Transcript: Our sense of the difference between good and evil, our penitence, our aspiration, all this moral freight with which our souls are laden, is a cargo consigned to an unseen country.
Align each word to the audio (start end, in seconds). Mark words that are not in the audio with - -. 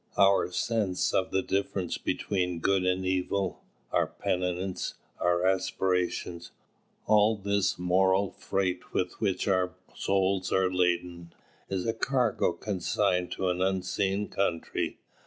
Our 0.17 0.51
sense 0.51 1.13
of 1.13 1.29
the 1.29 1.43
difference 1.43 1.99
between 1.99 2.57
good 2.57 2.85
and 2.87 3.05
evil, 3.05 3.61
our 3.91 4.07
penitence, 4.07 4.95
our 5.19 5.45
aspiration, 5.45 6.41
all 7.05 7.35
this 7.37 7.77
moral 7.77 8.31
freight 8.31 8.93
with 8.95 9.21
which 9.21 9.47
our 9.47 9.75
souls 9.93 10.51
are 10.51 10.73
laden, 10.73 11.33
is 11.69 11.85
a 11.85 11.93
cargo 11.93 12.51
consigned 12.51 13.31
to 13.33 13.49
an 13.49 13.61
unseen 13.61 14.27
country. 14.27 14.97